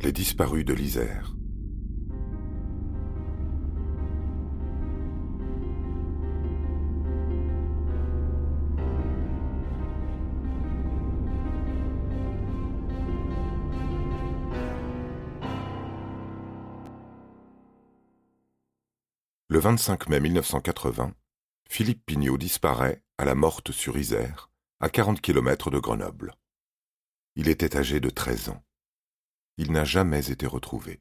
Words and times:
Les 0.00 0.12
disparus 0.12 0.64
de 0.64 0.74
l'Isère. 0.74 1.34
Le 19.48 19.58
25 19.58 20.08
mai 20.08 20.20
1980, 20.20 21.12
Philippe 21.68 22.06
Pignot 22.06 22.38
disparaît 22.38 23.02
à 23.18 23.24
la 23.24 23.34
Morte 23.34 23.72
sur 23.72 23.98
Isère, 23.98 24.52
à 24.78 24.90
40 24.90 25.20
km 25.20 25.72
de 25.72 25.80
Grenoble. 25.80 26.36
Il 27.34 27.48
était 27.48 27.76
âgé 27.76 27.98
de 27.98 28.10
13 28.10 28.50
ans. 28.50 28.62
Il 29.60 29.72
n'a 29.72 29.84
jamais 29.84 30.30
été 30.30 30.46
retrouvé. 30.46 31.00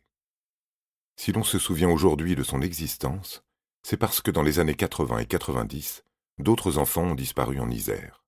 Si 1.16 1.32
l'on 1.32 1.44
se 1.44 1.60
souvient 1.60 1.90
aujourd'hui 1.90 2.36
de 2.36 2.42
son 2.42 2.64
existence, 2.64 3.44
c'est 3.84 3.98
parce 3.98 4.20
que 4.20 4.32
dans 4.32 4.42
les 4.42 4.58
années 4.58 4.74
80 4.74 5.20
et 5.20 5.26
90, 5.28 6.04
d'autres 6.40 6.80
enfants 6.80 7.04
ont 7.04 7.16
disparu 7.16 7.60
en 7.60 7.70
Isère. 7.70 8.26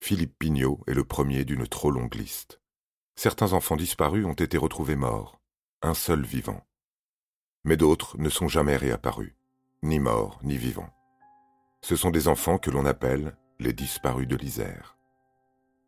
Philippe 0.00 0.38
Pignot 0.38 0.80
est 0.86 0.94
le 0.94 1.04
premier 1.04 1.44
d'une 1.44 1.68
trop 1.68 1.90
longue 1.90 2.14
liste. 2.14 2.60
Certains 3.14 3.52
enfants 3.52 3.76
disparus 3.76 4.24
ont 4.24 4.32
été 4.32 4.56
retrouvés 4.56 4.96
morts, 4.96 5.38
un 5.82 5.94
seul 5.94 6.24
vivant. 6.24 6.66
Mais 7.64 7.76
d'autres 7.76 8.16
ne 8.16 8.30
sont 8.30 8.48
jamais 8.48 8.76
réapparus, 8.76 9.34
ni 9.82 10.00
morts 10.00 10.40
ni 10.42 10.56
vivants. 10.56 10.94
Ce 11.82 11.94
sont 11.94 12.10
des 12.10 12.26
enfants 12.26 12.56
que 12.56 12.70
l'on 12.70 12.86
appelle 12.86 13.36
les 13.58 13.74
disparus 13.74 14.26
de 14.26 14.36
l'Isère. 14.36 14.96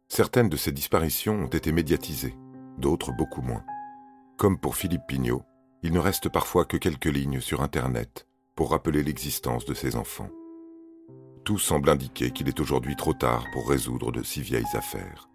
Certaines 0.08 0.50
de 0.50 0.58
ces 0.58 0.70
disparitions 0.70 1.44
ont 1.44 1.48
été 1.48 1.72
médiatisées, 1.72 2.36
d'autres 2.78 3.12
beaucoup 3.12 3.42
moins. 3.42 3.64
Comme 4.36 4.58
pour 4.58 4.76
Philippe 4.76 5.06
Pignot, 5.06 5.42
il 5.82 5.92
ne 5.92 5.98
reste 5.98 6.28
parfois 6.28 6.64
que 6.64 6.76
quelques 6.76 7.04
lignes 7.04 7.40
sur 7.40 7.62
Internet 7.62 8.26
pour 8.54 8.70
rappeler 8.70 9.02
l'existence 9.02 9.64
de 9.64 9.74
ces 9.74 9.96
enfants. 9.96 10.30
Tout 11.44 11.58
semble 11.58 11.90
indiquer 11.90 12.30
qu'il 12.30 12.48
est 12.48 12.60
aujourd'hui 12.60 12.96
trop 12.96 13.12
tard 13.12 13.46
pour 13.52 13.68
résoudre 13.68 14.12
de 14.12 14.22
si 14.22 14.40
vieilles 14.40 14.64
affaires. 14.74 15.28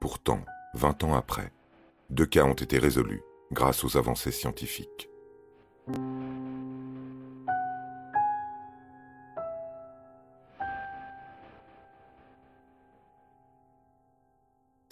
Pourtant, 0.00 0.40
vingt 0.74 1.02
ans 1.02 1.14
après, 1.14 1.52
deux 2.10 2.26
cas 2.26 2.44
ont 2.44 2.54
été 2.54 2.78
résolus 2.78 3.22
grâce 3.52 3.84
aux 3.84 3.96
avancées 3.96 4.30
scientifiques. 4.30 5.08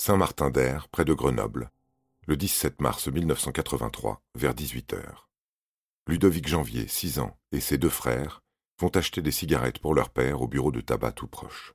Saint-Martin-d'Air, 0.06 0.88
près 0.90 1.06
de 1.06 1.14
Grenoble, 1.14 1.70
le 2.26 2.36
17 2.36 2.82
mars 2.82 3.08
1983, 3.08 4.20
vers 4.34 4.52
18 4.52 4.92
heures. 4.92 5.30
Ludovic 6.06 6.46
Janvier, 6.46 6.86
6 6.86 7.20
ans, 7.20 7.38
et 7.52 7.60
ses 7.60 7.78
deux 7.78 7.88
frères 7.88 8.42
vont 8.78 8.90
acheter 8.90 9.22
des 9.22 9.30
cigarettes 9.30 9.78
pour 9.78 9.94
leur 9.94 10.10
père 10.10 10.42
au 10.42 10.46
bureau 10.46 10.72
de 10.72 10.82
tabac 10.82 11.12
tout 11.12 11.26
proche. 11.26 11.72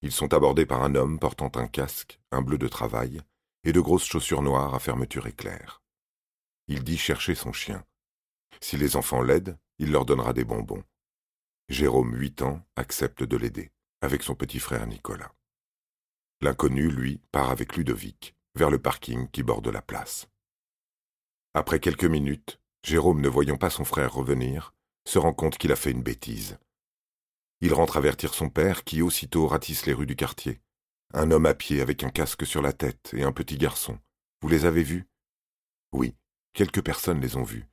Ils 0.00 0.12
sont 0.12 0.32
abordés 0.32 0.64
par 0.64 0.82
un 0.82 0.94
homme 0.94 1.18
portant 1.18 1.52
un 1.56 1.66
casque, 1.66 2.18
un 2.30 2.40
bleu 2.40 2.56
de 2.56 2.68
travail 2.68 3.20
et 3.64 3.74
de 3.74 3.80
grosses 3.80 4.06
chaussures 4.06 4.40
noires 4.40 4.74
à 4.74 4.78
fermeture 4.78 5.26
éclair. 5.26 5.82
Il 6.68 6.82
dit 6.82 6.96
chercher 6.96 7.34
son 7.34 7.52
chien. 7.52 7.84
Si 8.62 8.78
les 8.78 8.96
enfants 8.96 9.20
l'aident, 9.20 9.58
il 9.78 9.92
leur 9.92 10.06
donnera 10.06 10.32
des 10.32 10.44
bonbons. 10.44 10.84
Jérôme, 11.68 12.14
8 12.14 12.40
ans, 12.40 12.66
accepte 12.76 13.22
de 13.22 13.36
l'aider, 13.36 13.72
avec 14.00 14.22
son 14.22 14.34
petit 14.34 14.58
frère 14.58 14.86
Nicolas. 14.86 15.34
L'inconnu, 16.42 16.90
lui, 16.90 17.20
part 17.30 17.50
avec 17.50 17.76
Ludovic, 17.76 18.34
vers 18.56 18.68
le 18.68 18.80
parking 18.80 19.28
qui 19.28 19.44
borde 19.44 19.68
la 19.68 19.80
place. 19.80 20.26
Après 21.54 21.78
quelques 21.78 22.04
minutes, 22.04 22.60
Jérôme, 22.82 23.20
ne 23.20 23.28
voyant 23.28 23.56
pas 23.56 23.70
son 23.70 23.84
frère 23.84 24.12
revenir, 24.12 24.74
se 25.06 25.20
rend 25.20 25.32
compte 25.32 25.56
qu'il 25.56 25.70
a 25.70 25.76
fait 25.76 25.92
une 25.92 26.02
bêtise. 26.02 26.58
Il 27.60 27.72
rentre 27.72 27.96
avertir 27.96 28.34
son 28.34 28.48
père 28.48 28.82
qui 28.82 29.02
aussitôt 29.02 29.46
ratisse 29.46 29.86
les 29.86 29.92
rues 29.92 30.04
du 30.04 30.16
quartier. 30.16 30.60
Un 31.14 31.30
homme 31.30 31.46
à 31.46 31.54
pied 31.54 31.80
avec 31.80 32.02
un 32.02 32.10
casque 32.10 32.44
sur 32.44 32.60
la 32.60 32.72
tête 32.72 33.14
et 33.16 33.22
un 33.22 33.30
petit 33.30 33.56
garçon. 33.56 34.00
Vous 34.40 34.48
les 34.48 34.64
avez 34.64 34.82
vus? 34.82 35.06
Oui, 35.92 36.16
quelques 36.54 36.82
personnes 36.82 37.20
les 37.20 37.36
ont 37.36 37.44
vus. 37.44 37.68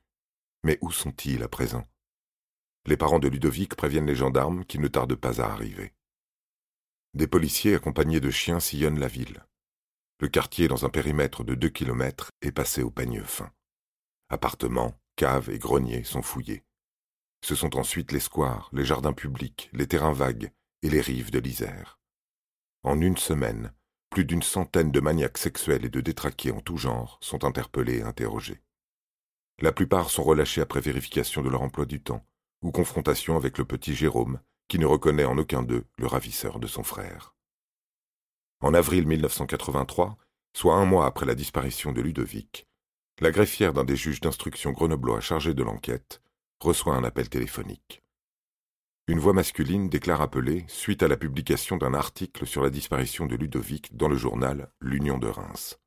Mais 0.62 0.78
où 0.80 0.92
sont-ils 0.92 1.42
à 1.42 1.48
présent? 1.48 1.82
Les 2.86 2.96
parents 2.96 3.18
de 3.18 3.26
Ludovic 3.26 3.74
préviennent 3.74 4.06
les 4.06 4.14
gendarmes 4.14 4.64
qui 4.64 4.78
ne 4.78 4.86
tardent 4.86 5.16
pas 5.16 5.42
à 5.42 5.50
arriver. 5.50 5.92
Des 7.12 7.26
policiers 7.26 7.74
accompagnés 7.74 8.20
de 8.20 8.30
chiens 8.30 8.60
sillonnent 8.60 9.00
la 9.00 9.08
ville. 9.08 9.44
Le 10.20 10.28
quartier, 10.28 10.68
dans 10.68 10.84
un 10.84 10.90
périmètre 10.90 11.42
de 11.42 11.54
deux 11.54 11.68
kilomètres, 11.68 12.30
est 12.40 12.52
passé 12.52 12.82
au 12.82 12.90
peigne 12.90 13.22
fin. 13.22 13.50
Appartements, 14.28 14.94
caves 15.16 15.50
et 15.50 15.58
greniers 15.58 16.04
sont 16.04 16.22
fouillés. 16.22 16.62
Ce 17.42 17.54
sont 17.54 17.76
ensuite 17.76 18.12
les 18.12 18.20
squares, 18.20 18.70
les 18.72 18.84
jardins 18.84 19.12
publics, 19.12 19.70
les 19.72 19.88
terrains 19.88 20.12
vagues 20.12 20.52
et 20.82 20.90
les 20.90 21.00
rives 21.00 21.32
de 21.32 21.40
l'Isère. 21.40 21.98
En 22.84 23.00
une 23.00 23.16
semaine, 23.16 23.72
plus 24.10 24.24
d'une 24.24 24.42
centaine 24.42 24.92
de 24.92 25.00
maniaques 25.00 25.38
sexuels 25.38 25.84
et 25.84 25.90
de 25.90 26.00
détraqués 26.00 26.52
en 26.52 26.60
tout 26.60 26.76
genre 26.76 27.18
sont 27.20 27.44
interpellés 27.44 27.98
et 27.98 28.02
interrogés. 28.02 28.62
La 29.60 29.72
plupart 29.72 30.10
sont 30.10 30.22
relâchés 30.22 30.60
après 30.60 30.80
vérification 30.80 31.42
de 31.42 31.48
leur 31.48 31.62
emploi 31.62 31.86
du 31.86 32.00
temps 32.00 32.24
ou 32.62 32.70
confrontation 32.70 33.36
avec 33.36 33.58
le 33.58 33.64
petit 33.64 33.94
Jérôme, 33.94 34.40
qui 34.70 34.78
ne 34.78 34.86
reconnaît 34.86 35.24
en 35.24 35.36
aucun 35.36 35.64
d'eux 35.64 35.84
le 35.98 36.06
ravisseur 36.06 36.60
de 36.60 36.68
son 36.68 36.84
frère. 36.84 37.34
En 38.60 38.72
avril 38.72 39.04
1983, 39.04 40.16
soit 40.54 40.76
un 40.76 40.84
mois 40.84 41.06
après 41.06 41.26
la 41.26 41.34
disparition 41.34 41.90
de 41.90 42.00
Ludovic, 42.00 42.68
la 43.20 43.32
greffière 43.32 43.72
d'un 43.72 43.82
des 43.82 43.96
juges 43.96 44.20
d'instruction 44.20 44.70
grenoblois 44.70 45.20
chargé 45.20 45.54
de 45.54 45.64
l'enquête 45.64 46.22
reçoit 46.60 46.94
un 46.94 47.02
appel 47.02 47.28
téléphonique. 47.28 48.04
Une 49.08 49.18
voix 49.18 49.32
masculine 49.32 49.88
déclare 49.88 50.20
appeler 50.20 50.64
suite 50.68 51.02
à 51.02 51.08
la 51.08 51.16
publication 51.16 51.76
d'un 51.76 51.92
article 51.92 52.46
sur 52.46 52.62
la 52.62 52.70
disparition 52.70 53.26
de 53.26 53.34
Ludovic 53.34 53.96
dans 53.96 54.08
le 54.08 54.16
journal 54.16 54.70
L'Union 54.80 55.18
de 55.18 55.26
Reims. 55.26 55.80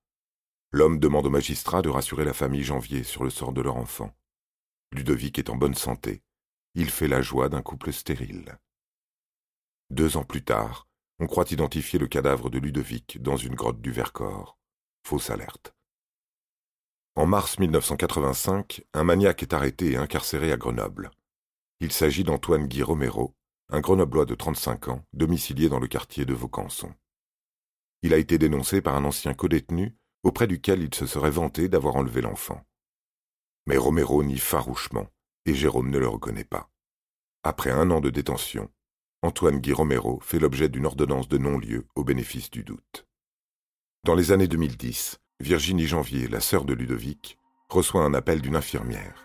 L'homme 0.72 1.00
demande 1.00 1.28
au 1.28 1.30
magistrat 1.30 1.82
de 1.82 1.90
rassurer 1.90 2.26
la 2.26 2.34
famille 2.34 2.64
Janvier 2.64 3.04
sur 3.04 3.24
le 3.24 3.30
sort 3.30 3.54
de 3.54 3.62
leur 3.62 3.78
enfant. 3.78 4.14
Ludovic 4.92 5.40
est 5.40 5.50
en 5.50 5.56
bonne 5.56 5.76
santé. 5.76 6.22
Il 6.76 6.90
fait 6.90 7.08
la 7.08 7.22
joie 7.22 7.48
d'un 7.48 7.62
couple 7.62 7.94
stérile. 7.94 8.58
Deux 9.94 10.18
ans 10.18 10.24
plus 10.24 10.44
tard, 10.44 10.88
on 11.20 11.28
croit 11.28 11.46
identifier 11.52 12.00
le 12.00 12.08
cadavre 12.08 12.50
de 12.50 12.58
Ludovic 12.58 13.22
dans 13.22 13.38
une 13.38 13.54
grotte 13.54 13.80
du 13.80 13.92
Vercors. 13.92 14.58
Fausse 15.06 15.30
alerte. 15.30 15.76
En 17.14 17.28
mars 17.28 17.60
1985, 17.60 18.82
un 18.96 19.04
maniaque 19.04 19.44
est 19.44 19.54
arrêté 19.54 19.92
et 19.92 19.98
incarcéré 19.98 20.52
à 20.52 20.58
Grenoble. 20.58 21.12
Il 21.80 21.92
s'agit 21.92 22.24
d'Antoine 22.24 22.66
Guy 22.66 22.82
Romero, 22.82 23.36
un 23.70 23.82
grenoblois 23.82 24.26
de 24.26 24.34
35 24.34 24.88
ans, 24.88 25.06
domicilié 25.14 25.70
dans 25.70 25.80
le 25.80 25.88
quartier 25.88 26.26
de 26.26 26.34
Vaucanson. 26.34 26.92
Il 28.02 28.16
a 28.16 28.18
été 28.18 28.40
dénoncé 28.40 28.82
par 28.82 28.96
un 28.96 29.06
ancien 29.06 29.36
codétenu 29.36 29.96
auprès 30.24 30.48
duquel 30.48 30.82
il 30.82 30.96
se 30.96 31.06
serait 31.06 31.30
vanté 31.30 31.70
d'avoir 31.70 31.98
enlevé 31.98 32.22
l'enfant. 32.22 32.66
Mais 33.68 33.78
Romero 33.78 34.24
nie 34.24 34.40
farouchement, 34.40 35.06
et 35.46 35.54
Jérôme 35.54 35.92
ne 35.92 36.00
le 36.00 36.08
reconnaît 36.08 36.46
pas. 36.46 36.72
Après 37.44 37.70
un 37.70 37.92
an 37.92 38.02
de 38.02 38.10
détention, 38.10 38.72
Antoine 39.24 39.60
Guy 39.60 39.72
Romero 39.72 40.20
fait 40.22 40.38
l'objet 40.38 40.68
d'une 40.68 40.86
ordonnance 40.86 41.30
de 41.30 41.38
non-lieu 41.38 41.88
au 41.96 42.04
bénéfice 42.04 42.52
du 42.52 42.66
doute. 42.66 43.08
Dans 44.04 44.16
les 44.16 44.34
années 44.34 44.50
2010, 44.50 45.22
Virginie 45.40 45.88
Janvier, 45.88 46.28
la 46.28 46.42
sœur 46.42 46.66
de 46.66 46.74
Ludovic, 46.74 47.38
reçoit 47.70 48.04
un 48.04 48.14
appel 48.14 48.42
d'une 48.42 48.58
infirmière. 48.58 49.24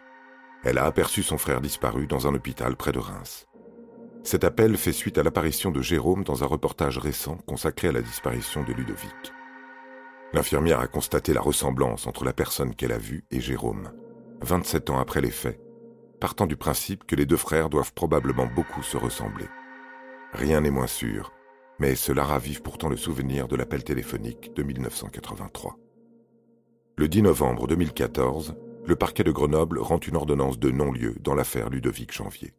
Elle 0.63 0.79
a 0.79 0.85
aperçu 0.85 1.25
son 1.25 1.37
frère 1.37 1.61
disparu 1.61 2.07
dans 2.07 2.29
un 2.29 2.35
hôpital 2.37 2.77
près 2.77 2.93
de 2.93 3.01
Reims. 3.01 3.49
Cet 4.23 4.45
appel 4.45 4.77
fait 4.77 4.93
suite 4.93 5.19
à 5.19 5.25
l'apparition 5.25 5.73
de 5.73 5.83
Jérôme 5.83 6.23
dans 6.23 6.45
un 6.45 6.47
reportage 6.47 6.99
récent 6.99 7.37
consacré 7.49 7.89
à 7.89 7.93
la 7.93 8.03
disparition 8.03 8.63
de 8.63 8.73
Ludovic. 8.73 9.33
L'infirmière 10.33 10.79
a 10.79 10.87
constaté 10.87 11.33
la 11.33 11.41
ressemblance 11.41 12.07
entre 12.07 12.25
la 12.25 12.33
personne 12.33 12.77
qu'elle 12.77 12.93
a 12.93 12.99
vue 12.99 13.25
et 13.33 13.41
Jérôme, 13.41 13.91
27 14.43 14.91
ans 14.91 15.01
après 15.01 15.21
les 15.21 15.33
faits, 15.33 15.61
partant 16.21 16.47
du 16.47 16.57
principe 16.57 17.05
que 17.05 17.17
les 17.17 17.27
deux 17.27 17.37
frères 17.37 17.69
doivent 17.69 17.95
probablement 17.95 18.47
beaucoup 18.47 18.85
se 18.85 18.97
ressembler. 18.97 19.47
Rien 20.33 20.61
n'est 20.61 20.71
moins 20.71 20.87
sûr, 20.87 21.33
mais 21.79 21.95
cela 21.95 22.25
ravive 22.25 22.63
pourtant 22.63 22.89
le 22.89 22.97
souvenir 22.97 23.49
de 23.49 23.57
l'appel 23.57 23.83
téléphonique 23.83 24.55
de 24.55 24.63
1983. 24.63 25.77
Le 26.97 27.09
10 27.09 27.23
novembre 27.23 27.67
2014, 27.67 28.57
le 28.85 28.97
parquet 28.97 29.25
de 29.25 29.33
Grenoble 29.33 29.79
rend 29.79 29.99
une 29.99 30.17
ordonnance 30.17 30.59
de 30.59 30.71
non-lieu 30.71 31.15
dans 31.21 31.35
l'affaire 31.35 31.71
Ludovic 31.71 32.13
Janvier. 32.13 32.55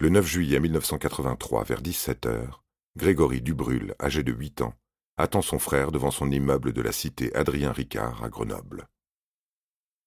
Le 0.00 0.08
9 0.08 0.26
juillet 0.26 0.60
1983, 0.60 1.64
vers 1.64 1.82
17 1.82 2.26
heures, 2.26 2.64
Grégory 2.96 3.42
Dubrul, 3.42 3.94
âgé 4.00 4.22
de 4.22 4.32
8 4.32 4.62
ans, 4.62 4.74
attend 5.20 5.42
son 5.42 5.58
frère 5.58 5.92
devant 5.92 6.10
son 6.10 6.30
immeuble 6.30 6.72
de 6.72 6.82
la 6.82 6.92
cité 6.92 7.34
Adrien 7.34 7.72
Ricard 7.72 8.24
à 8.24 8.28
Grenoble. 8.28 8.88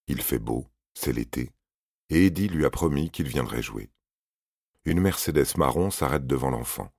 Il 0.08 0.22
fait 0.22 0.40
beau, 0.40 0.68
c'est 0.94 1.14
l'été, 1.14 1.52
et 2.10 2.26
Eddie 2.26 2.50
lui 2.50 2.66
a 2.66 2.70
promis 2.70 3.10
qu'il 3.10 3.28
viendrait 3.28 3.62
jouer. 3.62 3.90
une 4.86 5.00
Mercedes 5.00 5.56
marron 5.58 5.92
s'arrête 5.92 6.28
devant 6.28 6.50
l'enfant. 6.50 6.92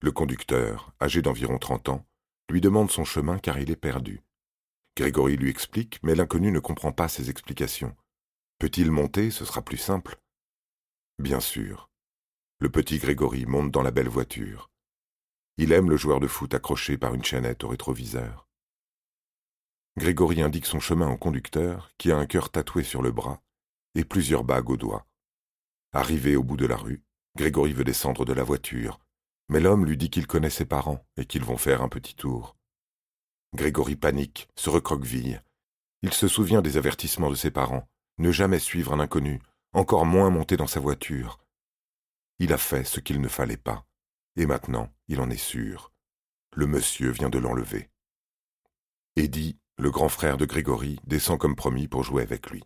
Le 0.00 0.12
conducteur, 0.12 0.94
âgé 1.00 1.20
d'environ 1.20 1.58
trente 1.58 1.88
ans, 1.90 2.06
lui 2.48 2.60
demande 2.60 2.90
son 2.90 3.04
chemin 3.04 3.38
car 3.38 3.58
il 3.58 3.70
est 3.70 3.76
perdu. 3.76 4.22
Grégory 4.96 5.36
lui 5.36 5.50
explique, 5.50 6.00
mais 6.02 6.14
l'inconnu 6.14 6.50
ne 6.50 6.58
comprend 6.58 6.92
pas 6.92 7.08
ses 7.08 7.30
explications. 7.30 7.94
Peut-il 8.58 8.90
monter? 8.90 9.30
Ce 9.30 9.44
sera 9.44 9.62
plus 9.62 9.76
simple. 9.76 10.18
Bien 11.18 11.40
sûr. 11.40 11.90
Le 12.58 12.70
petit 12.70 12.98
Grégory 12.98 13.46
monte 13.46 13.70
dans 13.70 13.82
la 13.82 13.90
belle 13.90 14.08
voiture. 14.08 14.69
Il 15.62 15.72
aime 15.72 15.90
le 15.90 15.98
joueur 15.98 16.20
de 16.20 16.26
foot 16.26 16.54
accroché 16.54 16.96
par 16.96 17.12
une 17.14 17.22
chaînette 17.22 17.64
au 17.64 17.68
rétroviseur. 17.68 18.48
Grégory 19.98 20.40
indique 20.40 20.64
son 20.64 20.80
chemin 20.80 21.10
au 21.10 21.18
conducteur, 21.18 21.90
qui 21.98 22.10
a 22.10 22.16
un 22.16 22.24
cœur 22.24 22.48
tatoué 22.48 22.82
sur 22.82 23.02
le 23.02 23.12
bras 23.12 23.42
et 23.94 24.06
plusieurs 24.06 24.42
bagues 24.42 24.70
aux 24.70 24.78
doigts. 24.78 25.06
Arrivé 25.92 26.34
au 26.34 26.42
bout 26.42 26.56
de 26.56 26.64
la 26.64 26.78
rue, 26.78 27.02
Grégory 27.36 27.74
veut 27.74 27.84
descendre 27.84 28.24
de 28.24 28.32
la 28.32 28.42
voiture, 28.42 29.00
mais 29.50 29.60
l'homme 29.60 29.84
lui 29.84 29.98
dit 29.98 30.08
qu'il 30.08 30.26
connaît 30.26 30.48
ses 30.48 30.64
parents 30.64 31.04
et 31.18 31.26
qu'ils 31.26 31.44
vont 31.44 31.58
faire 31.58 31.82
un 31.82 31.90
petit 31.90 32.14
tour. 32.14 32.56
Grégory 33.54 33.96
panique, 33.96 34.48
se 34.56 34.70
recroqueville. 34.70 35.42
Il 36.00 36.14
se 36.14 36.26
souvient 36.26 36.62
des 36.62 36.78
avertissements 36.78 37.28
de 37.28 37.34
ses 37.34 37.50
parents, 37.50 37.86
ne 38.16 38.32
jamais 38.32 38.60
suivre 38.60 38.94
un 38.94 39.00
inconnu, 39.00 39.42
encore 39.74 40.06
moins 40.06 40.30
monter 40.30 40.56
dans 40.56 40.66
sa 40.66 40.80
voiture. 40.80 41.38
Il 42.38 42.54
a 42.54 42.58
fait 42.58 42.84
ce 42.84 42.98
qu'il 43.00 43.20
ne 43.20 43.28
fallait 43.28 43.58
pas, 43.58 43.84
et 44.40 44.46
maintenant 44.46 44.90
il 45.06 45.20
en 45.20 45.28
est 45.28 45.36
sûr. 45.36 45.92
Le 46.54 46.66
monsieur 46.66 47.10
vient 47.10 47.28
de 47.28 47.38
l'enlever. 47.38 47.90
Eddie, 49.16 49.58
le 49.76 49.90
grand 49.90 50.08
frère 50.08 50.38
de 50.38 50.46
Grégory, 50.46 50.98
descend 51.04 51.38
comme 51.38 51.54
promis 51.54 51.88
pour 51.88 52.04
jouer 52.04 52.22
avec 52.22 52.50
lui. 52.50 52.64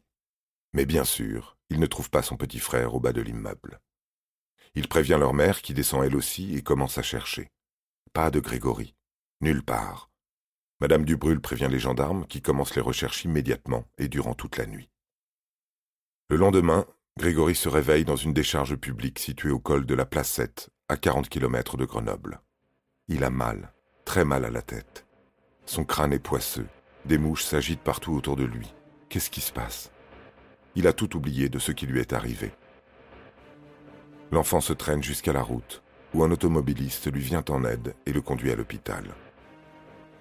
Mais 0.73 0.87
bien 0.87 1.05
sûr, 1.05 1.59
il 1.71 1.81
ne 1.81 1.87
trouve 1.87 2.11
pas 2.11 2.23
son 2.23 2.37
petit 2.37 2.61
frère 2.61 2.95
au 2.95 3.01
bas 3.01 3.13
de 3.13 3.21
l'immeuble. 3.21 3.81
Il 4.77 4.87
prévient 4.87 5.17
leur 5.19 5.35
mère 5.35 5.63
qui 5.63 5.75
descend 5.75 6.05
elle 6.05 6.15
aussi 6.15 6.55
et 6.55 6.63
commence 6.63 6.97
à 6.97 7.03
chercher. 7.03 7.51
Pas 8.13 8.31
de 8.31 8.39
Grégory. 8.39 8.95
Nulle 9.41 9.65
part. 9.65 10.11
Madame 10.81 11.05
Dubrul 11.05 11.41
prévient 11.41 11.69
les 11.69 11.81
gendarmes 11.81 12.25
qui 12.27 12.41
commencent 12.41 12.77
les 12.77 12.83
recherches 12.83 13.25
immédiatement 13.25 13.85
et 13.99 14.07
durant 14.07 14.35
toute 14.35 14.59
la 14.59 14.67
nuit. 14.67 14.91
Le 16.29 16.37
lendemain, 16.37 16.87
Grégory 17.19 17.57
se 17.57 17.69
réveille 17.69 18.05
dans 18.05 18.17
une 18.17 18.33
décharge 18.33 18.77
publique 18.77 19.19
située 19.19 19.51
au 19.51 19.59
col 19.59 19.87
de 19.87 19.95
la 19.95 20.07
Placette, 20.07 20.71
à 20.91 20.99
40 20.99 21.31
km 21.31 21.79
de 21.79 21.87
Grenoble. 21.87 22.41
Il 23.09 23.25
a 23.25 23.31
mal, 23.31 23.73
très 24.05 24.25
mal 24.25 24.45
à 24.45 24.51
la 24.51 24.61
tête. 24.61 25.07
Son 25.65 25.85
crâne 25.85 26.13
est 26.13 26.19
poisseux, 26.19 26.67
des 27.07 27.17
mouches 27.17 27.45
s'agitent 27.45 27.81
partout 27.81 28.13
autour 28.13 28.37
de 28.37 28.45
lui. 28.45 28.75
Qu'est-ce 29.09 29.31
qui 29.31 29.41
se 29.41 29.53
passe? 29.53 29.91
Il 30.75 30.87
a 30.87 30.93
tout 30.93 31.17
oublié 31.17 31.49
de 31.49 31.59
ce 31.59 31.73
qui 31.73 31.87
lui 31.87 32.01
est 32.01 32.13
arrivé. 32.13 32.53
L'enfant 34.31 34.61
se 34.61 34.75
traîne 34.75 35.03
jusqu'à 35.03 35.33
la 35.33 35.43
route, 35.43 35.83
où 36.13 36.23
un 36.23 36.31
automobiliste 36.31 37.11
lui 37.11 37.23
vient 37.23 37.45
en 37.49 37.65
aide 37.65 37.95
et 38.05 38.13
le 38.13 38.21
conduit 38.21 38.53
à 38.53 38.57
l'hôpital. 38.57 39.05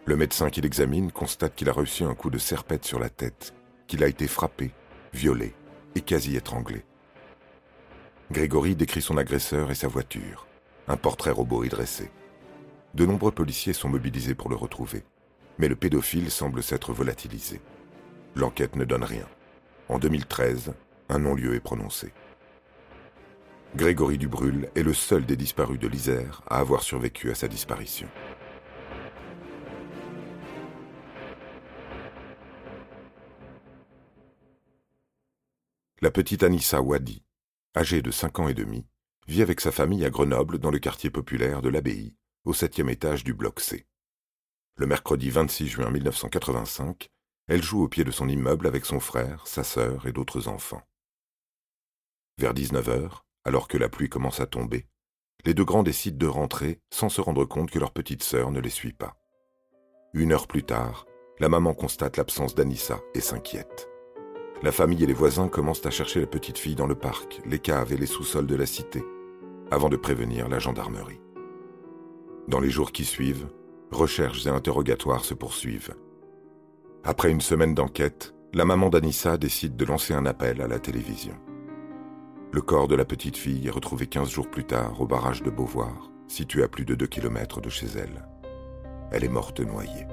Le 0.06 0.16
médecin 0.16 0.50
qui 0.50 0.62
l'examine 0.62 1.12
constate 1.12 1.56
qu'il 1.56 1.70
a 1.70 1.74
reçu 1.74 2.04
un 2.04 2.16
coup 2.16 2.30
de 2.30 2.38
serpette 2.38 2.86
sur 2.86 3.00
la 3.00 3.10
tête, 3.10 3.54
qu'il 3.88 4.02
a 4.02 4.08
été 4.08 4.28
frappé, 4.28 4.72
violé 5.14 5.54
et 5.96 6.02
quasi 6.02 6.38
étranglé. 6.38 6.86
Grégory 8.32 8.76
décrit 8.78 9.02
son 9.02 9.18
agresseur 9.18 9.70
et 9.70 9.76
sa 9.76 9.90
voiture, 9.90 10.48
un 10.88 10.98
portrait 10.98 11.32
robot 11.32 11.64
y 11.64 11.70
dressé. 11.70 12.12
De 12.94 13.06
nombreux 13.06 13.32
policiers 13.32 13.74
sont 13.74 13.90
mobilisés 13.90 14.36
pour 14.36 14.50
le 14.50 14.56
retrouver, 14.56 15.04
mais 15.58 15.68
le 15.68 15.76
pédophile 15.76 16.30
semble 16.30 16.62
s'être 16.62 16.94
volatilisé. 16.94 17.62
L'enquête 18.36 18.76
ne 18.76 18.86
donne 18.86 19.04
rien. 19.04 19.28
En 19.90 20.00
2013, 20.00 20.74
un 21.10 21.20
non-lieu 21.20 21.56
est 21.56 21.60
prononcé. 21.60 22.14
Grégory 23.76 24.18
Dubrul 24.18 24.70
est 24.76 24.84
le 24.84 24.94
seul 24.94 25.26
des 25.26 25.36
disparus 25.36 25.80
de 25.80 25.88
l'Isère 25.88 26.44
à 26.48 26.60
avoir 26.60 26.84
survécu 26.84 27.32
à 27.32 27.36
sa 27.36 27.48
disparition. 27.48 28.08
La 36.02 36.12
petite 36.12 36.44
Anissa 36.44 36.82
Wadi, 36.82 37.24
âgée 37.76 38.02
de 38.02 38.12
cinq 38.12 38.40
ans 38.40 38.48
et 38.48 38.54
demi, 38.54 38.86
vit 39.28 39.42
avec 39.42 39.62
sa 39.62 39.72
famille 39.72 40.06
à 40.06 40.10
Grenoble 40.10 40.60
dans 40.60 40.72
le 40.72 40.80
quartier 40.80 41.10
populaire 41.10 41.62
de 41.62 41.70
l'Abbaye, 41.70 42.16
au 42.46 42.54
septième 42.54 42.90
étage 42.90 43.24
du 43.24 43.34
bloc 43.34 43.60
C. 43.60 43.86
Le 44.76 44.88
mercredi 44.88 45.30
26 45.30 45.68
juin 45.68 45.90
1985, 45.90 47.10
elle 47.48 47.64
joue 47.64 47.84
au 47.84 47.88
pied 47.88 48.04
de 48.04 48.12
son 48.12 48.28
immeuble 48.28 48.68
avec 48.68 48.86
son 48.86 49.00
frère, 49.00 49.46
sa 49.48 49.64
sœur 49.64 50.08
et 50.08 50.12
d'autres 50.12 50.48
enfants. 50.48 50.82
Vers 52.38 52.54
19 52.54 52.90
heures, 52.90 53.26
alors 53.46 53.68
que 53.68 53.78
la 53.78 53.90
pluie 53.90 54.10
commence 54.10 54.40
à 54.40 54.46
tomber, 54.46 54.88
les 55.46 55.54
deux 55.54 55.66
grands 55.66 55.84
décident 55.84 56.18
de 56.18 56.28
rentrer 56.28 56.82
sans 56.92 57.10
se 57.10 57.22
rendre 57.22 57.46
compte 57.46 57.70
que 57.70 57.80
leur 57.80 57.92
petite 57.92 58.24
sœur 58.24 58.52
ne 58.52 58.60
les 58.60 58.70
suit 58.70 58.94
pas. 58.94 59.16
Une 60.14 60.32
heure 60.32 60.48
plus 60.48 60.64
tard, 60.64 61.06
la 61.40 61.50
maman 61.50 61.74
constate 61.74 62.18
l'absence 62.18 62.56
d'Anissa 62.56 63.02
et 63.14 63.22
s'inquiète. 63.22 63.90
La 64.62 64.72
famille 64.72 65.04
et 65.04 65.08
les 65.08 65.14
voisins 65.14 65.50
commencent 65.50 65.86
à 65.86 65.92
chercher 65.92 66.22
la 66.22 66.28
petite 66.28 66.58
fille 66.58 66.76
dans 66.76 66.88
le 66.88 66.96
parc, 66.96 67.42
les 67.46 67.60
caves 67.60 67.92
et 67.92 67.98
les 67.98 68.06
sous-sols 68.06 68.48
de 68.48 68.56
la 68.56 68.66
cité, 68.66 69.04
avant 69.74 69.90
de 69.90 69.98
prévenir 69.98 70.50
la 70.50 70.60
gendarmerie. 70.60 71.20
Dans 72.48 72.60
les 72.60 72.70
jours 72.70 72.92
qui 72.92 73.06
suivent, 73.06 73.48
recherches 73.92 74.46
et 74.46 74.50
interrogatoires 74.50 75.26
se 75.26 75.34
poursuivent. 75.34 75.96
Après 77.04 77.32
une 77.32 77.42
semaine 77.42 77.74
d'enquête, 77.74 78.36
la 78.54 78.66
maman 78.66 78.90
d'Anissa 78.90 79.36
décide 79.38 79.76
de 79.76 79.86
lancer 79.86 80.14
un 80.14 80.28
appel 80.28 80.62
à 80.62 80.68
la 80.68 80.78
télévision. 80.78 81.34
Le 82.52 82.62
corps 82.62 82.88
de 82.88 82.96
la 82.96 83.04
petite 83.04 83.36
fille 83.36 83.66
est 83.66 83.72
retrouvé 83.72 84.06
15 84.06 84.30
jours 84.30 84.48
plus 84.48 84.64
tard 84.64 85.02
au 85.02 85.08
barrage 85.08 85.42
de 85.42 85.50
Beauvoir, 85.50 86.12
situé 86.28 86.62
à 86.62 86.68
plus 86.68 86.86
de 86.86 86.94
2 86.94 87.08
km 87.08 87.60
de 87.60 87.70
chez 87.70 87.88
elle. 87.98 88.28
Elle 89.12 89.24
est 89.24 89.30
morte 89.30 89.60
noyée. 89.60 90.06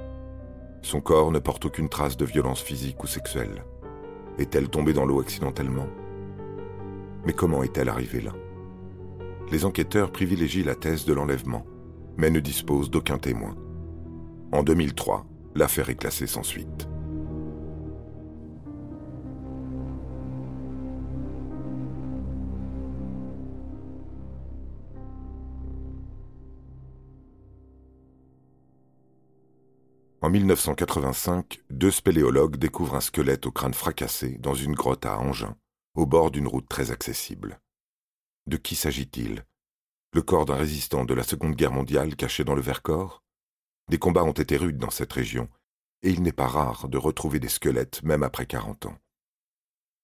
Son 0.81 1.03
corps 1.03 1.33
ne 1.33 1.39
porte 1.39 1.67
aucune 1.67 1.91
trace 1.91 2.17
de 2.17 2.25
violence 2.25 2.63
physique 2.63 3.05
ou 3.05 3.07
sexuelle. 3.07 3.63
Est-elle 4.39 4.71
tombée 4.71 4.95
dans 4.95 5.05
l'eau 5.05 5.21
accidentellement? 5.21 5.89
Mais 7.27 7.35
comment 7.35 7.63
est-elle 7.63 7.91
arrivée 7.91 8.23
là? 8.23 8.33
Les 9.51 9.65
enquêteurs 9.65 10.13
privilégient 10.13 10.63
la 10.63 10.77
thèse 10.77 11.05
de 11.05 11.13
l'enlèvement, 11.13 11.67
mais 12.17 12.31
ne 12.31 12.39
disposent 12.39 12.91
d'aucun 12.91 13.19
témoin. 13.19 13.57
En 14.53 14.63
2003, 14.63 15.27
l'affaire 15.57 15.91
est 15.91 15.97
classée 15.97 16.29
sans 16.29 16.45
suite. 16.45 16.87
En 30.23 30.31
1985, 30.31 31.61
deux 31.71 31.91
spéléologues 31.91 32.57
découvrent 32.57 32.95
un 32.95 33.01
squelette 33.01 33.47
au 33.47 33.51
crâne 33.51 33.75
fracassé 33.75 34.37
dans 34.39 34.55
une 34.55 34.75
grotte 34.75 35.07
à 35.07 35.19
Angers, 35.19 35.47
au 35.97 36.07
bord 36.07 36.31
d'une 36.31 36.47
route 36.47 36.69
très 36.69 36.93
accessible. 36.93 37.59
De 38.47 38.57
qui 38.57 38.75
s'agit-il? 38.75 39.45
Le 40.13 40.23
corps 40.23 40.47
d'un 40.47 40.57
résistant 40.57 41.05
de 41.05 41.15
la 41.15 41.23
Seconde 41.23 41.55
Guerre 41.55 41.73
mondiale 41.73 42.17
caché 42.17 42.43
dans 42.45 42.55
le 42.55 42.63
Vercors? 42.63 43.23
Des 43.89 43.99
combats 43.99 44.25
ont 44.25 44.33
été 44.33 44.57
rudes 44.57 44.79
dans 44.79 44.91
cette 44.91 45.13
région, 45.13 45.49
et 46.03 46.11
il 46.11 46.23
n'est 46.23 46.33
pas 46.33 46.49
rare 46.49 46.89
de 46.89 46.99
retrouver 46.99 47.39
des 47.39 47.49
squelettes 47.49 48.03
même 48.03 48.23
après 48.23 48.47
quarante 48.47 48.87
ans. 48.87 48.99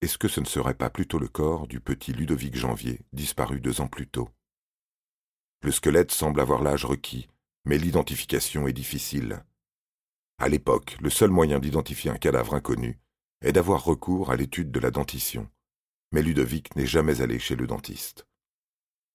Est-ce 0.03 0.19
que 0.19 0.29
ce 0.29 0.41
ne 0.41 0.47
serait 0.47 0.75
pas 0.75 0.91
plutôt 0.91 1.19
le 1.19 1.29
corps 1.29 1.67
du 1.67 1.81
petit 1.81 2.13
Ludovic 2.13 2.55
Janvier, 2.55 3.01
disparu 3.13 3.61
deux 3.61 3.81
ans 3.81 3.89
plus 3.89 4.07
tôt? 4.07 4.29
Le 5.63 5.73
squelette 5.73 6.13
semble 6.13 6.41
avoir 6.41 6.63
l'âge 6.63 6.85
requis, 6.85 7.29
mais 7.65 7.79
l'identification 7.79 8.69
est 8.69 8.75
difficile. 8.75 9.45
À 10.39 10.49
l'époque, 10.49 10.99
le 11.01 11.09
seul 11.09 11.31
moyen 11.31 11.59
d'identifier 11.59 12.11
un 12.11 12.19
cadavre 12.19 12.55
inconnu 12.55 13.01
est 13.41 13.53
d'avoir 13.53 13.85
recours 13.85 14.31
à 14.31 14.37
l'étude 14.37 14.71
de 14.71 14.81
la 14.81 14.91
dentition. 14.91 15.49
Mais 16.13 16.23
Ludovic 16.23 16.75
n'est 16.77 16.87
jamais 16.87 17.21
allé 17.21 17.39
chez 17.39 17.57
le 17.57 17.67
dentiste. 17.67 18.27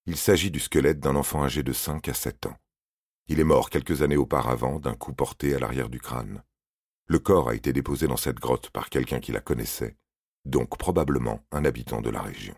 Il 0.05 0.17
s'agit 0.17 0.51
du 0.51 0.59
squelette 0.59 0.99
d'un 0.99 1.15
enfant 1.15 1.43
âgé 1.43 1.63
de 1.63 1.73
5 1.73 2.07
à 2.09 2.13
7 2.13 2.47
ans. 2.47 2.57
Il 3.27 3.39
est 3.39 3.45
mort 3.45 3.69
quelques 3.69 4.01
années 4.01 4.17
auparavant 4.17 4.79
d'un 4.79 4.95
coup 4.95 5.13
porté 5.13 5.55
à 5.55 5.59
l'arrière 5.59 5.89
du 5.89 5.99
crâne. 5.99 6.43
Le 7.07 7.19
corps 7.19 7.49
a 7.49 7.55
été 7.55 7.71
déposé 7.71 8.07
dans 8.07 8.17
cette 8.17 8.39
grotte 8.39 8.69
par 8.71 8.89
quelqu'un 8.89 9.19
qui 9.19 9.31
la 9.31 9.41
connaissait, 9.41 9.95
donc 10.45 10.77
probablement 10.77 11.45
un 11.51 11.65
habitant 11.65 12.01
de 12.01 12.09
la 12.09 12.21
région. 12.21 12.55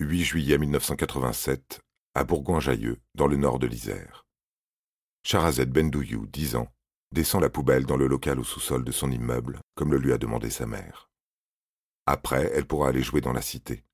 8 0.00 0.24
juillet 0.24 0.58
1987, 0.58 1.80
à 2.14 2.24
Bourgoin-Jailleux, 2.24 2.98
dans 3.14 3.26
le 3.26 3.36
nord 3.36 3.58
de 3.58 3.66
l'Isère. 3.66 4.26
Charazet 5.22 5.66
Bendouyou, 5.66 6.26
dix 6.26 6.56
ans, 6.56 6.68
descend 7.12 7.42
la 7.42 7.48
poubelle 7.48 7.86
dans 7.86 7.96
le 7.96 8.08
local 8.08 8.40
au 8.40 8.44
sous-sol 8.44 8.84
de 8.84 8.92
son 8.92 9.10
immeuble, 9.10 9.60
comme 9.76 9.92
le 9.92 9.98
lui 9.98 10.12
a 10.12 10.18
demandé 10.18 10.50
sa 10.50 10.66
mère. 10.66 11.08
Après, 12.06 12.50
elle 12.54 12.66
pourra 12.66 12.88
aller 12.88 13.02
jouer 13.02 13.20
dans 13.20 13.32
la 13.32 13.42
cité. 13.42 13.84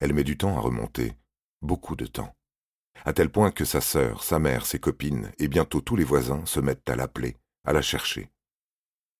Elle 0.00 0.12
met 0.12 0.24
du 0.24 0.36
temps 0.36 0.56
à 0.56 0.60
remonter, 0.60 1.16
beaucoup 1.62 1.96
de 1.96 2.06
temps, 2.06 2.36
à 3.04 3.12
tel 3.12 3.30
point 3.30 3.50
que 3.50 3.64
sa 3.64 3.80
sœur, 3.80 4.22
sa 4.22 4.38
mère, 4.38 4.66
ses 4.66 4.78
copines 4.78 5.32
et 5.38 5.48
bientôt 5.48 5.80
tous 5.80 5.96
les 5.96 6.04
voisins 6.04 6.44
se 6.46 6.60
mettent 6.60 6.88
à 6.88 6.96
l'appeler, 6.96 7.36
à 7.64 7.72
la 7.72 7.82
chercher. 7.82 8.30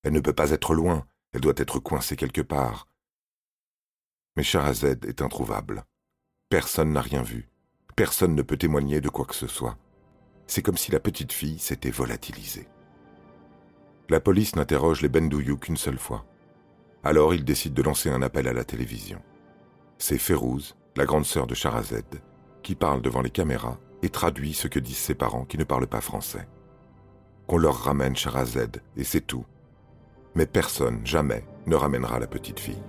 Elle 0.03 0.13
ne 0.13 0.21
peut 0.21 0.33
pas 0.33 0.51
être 0.51 0.75
loin, 0.75 1.07
elle 1.33 1.41
doit 1.41 1.55
être 1.57 1.81
coincée 1.81 2.17
quelque 2.17 2.41
part. 2.41 2.89
Mais 4.37 4.43
Charazed 4.43 5.05
est 5.05 5.23
introuvable. 5.23 5.85
Personne 6.49 6.93
n'a 6.93 7.01
rien 7.01 7.23
vu. 7.23 7.49
Personne 7.97 8.35
ne 8.35 8.43
peut 8.43 8.59
témoigner 8.59 9.01
de 9.01 9.09
quoi 9.09 9.25
que 9.25 9.35
ce 9.35 9.47
soit. 9.47 9.79
C'est 10.47 10.63
comme 10.63 10.77
si 10.77 10.93
la 10.93 11.01
petite 11.01 11.33
fille 11.33 11.59
s'était 11.59 11.91
volatilisée. 11.91 12.69
La 14.09 14.21
police 14.21 14.55
n'interroge 14.55 15.01
les 15.01 15.09
Bendouyou 15.09 15.57
qu'une 15.57 15.77
seule 15.77 15.99
fois. 15.99 16.25
Alors 17.07 17.35
il 17.35 17.45
décide 17.45 17.73
de 17.73 17.83
lancer 17.83 18.11
un 18.11 18.21
appel 18.21 18.49
à 18.49 18.53
la 18.53 18.65
télévision. 18.65 19.23
C'est 19.97 20.19
Férouz, 20.19 20.75
la 20.97 21.05
grande 21.05 21.25
sœur 21.25 21.47
de 21.47 21.55
Charazed, 21.55 22.21
qui 22.65 22.75
parle 22.75 23.01
devant 23.01 23.23
les 23.23 23.31
caméras 23.31 23.79
et 24.03 24.09
traduit 24.09 24.53
ce 24.53 24.67
que 24.67 24.81
disent 24.81 24.97
ses 24.97 25.15
parents 25.15 25.45
qui 25.45 25.57
ne 25.57 25.63
parlent 25.63 25.87
pas 25.87 26.01
français. 26.01 26.49
Qu'on 27.47 27.59
leur 27.59 27.77
ramène 27.77 28.17
Charazed, 28.17 28.83
et 28.97 29.05
c'est 29.05 29.21
tout. 29.21 29.47
Mais 30.35 30.47
personne, 30.47 31.07
jamais, 31.07 31.45
ne 31.67 31.77
ramènera 31.77 32.19
la 32.19 32.27
petite 32.27 32.59
fille. 32.59 32.83